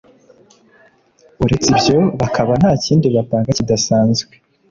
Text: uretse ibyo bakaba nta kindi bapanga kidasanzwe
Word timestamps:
uretse 1.43 1.67
ibyo 1.73 1.95
bakaba 2.21 2.51
nta 2.61 2.71
kindi 2.85 3.05
bapanga 3.15 3.49
kidasanzwe 3.57 4.31